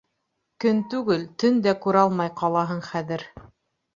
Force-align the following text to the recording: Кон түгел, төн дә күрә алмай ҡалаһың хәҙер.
Кон 0.63 0.79
түгел, 0.93 1.25
төн 1.43 1.59
дә 1.67 1.75
күрә 1.85 2.01
алмай 2.09 2.33
ҡалаһың 2.41 2.83
хәҙер. 2.89 3.27